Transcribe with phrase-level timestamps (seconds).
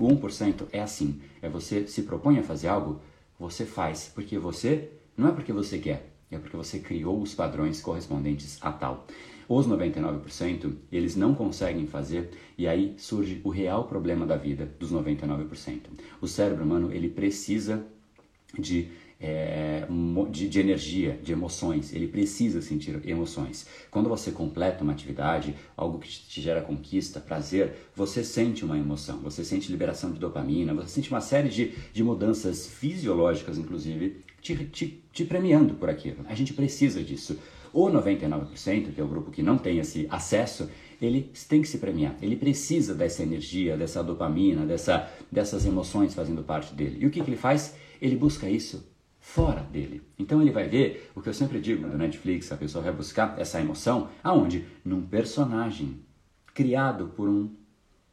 [0.00, 3.02] O 1% é assim, é você se propõe a fazer algo,
[3.38, 7.82] você faz, porque você, não é porque você quer, é porque você criou os padrões
[7.82, 9.06] correspondentes a tal.
[9.46, 14.90] Os 99%, eles não conseguem fazer e aí surge o real problema da vida dos
[14.90, 15.80] 99%.
[16.18, 17.84] O cérebro humano, ele precisa
[18.58, 18.88] de
[19.20, 19.86] é,
[20.30, 21.92] de, de, energia, de emoções.
[21.92, 23.66] Ele precisa sentir emoções.
[23.90, 29.18] Quando você completa uma atividade, algo que te gera conquista, prazer, você sente uma emoção,
[29.18, 34.56] você sente liberação de dopamina, você sente uma série de, de mudanças fisiológicas, inclusive, te,
[34.66, 36.24] te, te premiando por aquilo.
[36.26, 37.38] A gente precisa disso.
[37.72, 40.68] O 99%, que é o grupo que não tem esse acesso,
[41.00, 42.16] ele tem que se premiar.
[42.20, 46.98] Ele precisa dessa energia, dessa dopamina, dessa, dessas emoções fazendo parte dele.
[47.00, 47.76] E o que, que ele faz?
[48.02, 48.90] Ele busca isso
[49.34, 50.02] fora dele.
[50.18, 53.38] Então ele vai ver o que eu sempre digo no Netflix, a pessoa vai buscar
[53.38, 54.66] essa emoção aonde?
[54.84, 56.00] Num personagem
[56.52, 57.48] criado por um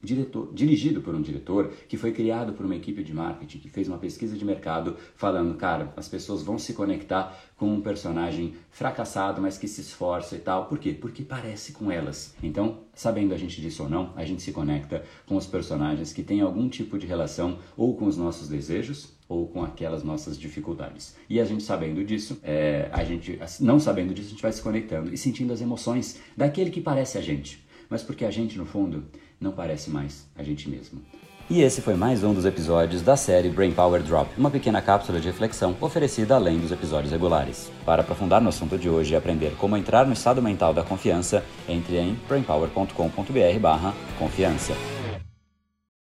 [0.01, 3.87] diretor, dirigido por um diretor que foi criado por uma equipe de marketing que fez
[3.87, 9.41] uma pesquisa de mercado falando, cara, as pessoas vão se conectar com um personagem fracassado,
[9.41, 10.65] mas que se esforça e tal.
[10.65, 10.93] Por quê?
[10.93, 12.35] Porque parece com elas.
[12.41, 16.23] Então, sabendo a gente disso ou não, a gente se conecta com os personagens que
[16.23, 21.15] têm algum tipo de relação ou com os nossos desejos ou com aquelas nossas dificuldades.
[21.29, 24.61] E a gente sabendo disso, é, a gente não sabendo disso, a gente vai se
[24.61, 28.65] conectando e sentindo as emoções daquele que parece a gente, mas porque a gente no
[28.65, 29.05] fundo
[29.39, 31.01] não parece mais a gente mesmo.
[31.49, 35.17] E esse foi mais um dos episódios da série Brain Power Drop, uma pequena cápsula
[35.17, 37.71] de reflexão oferecida além dos episódios regulares.
[37.85, 41.45] Para aprofundar no assunto de hoje e aprender como entrar no estado mental da confiança,
[41.69, 44.96] entre em brainpower.com.br/confiança.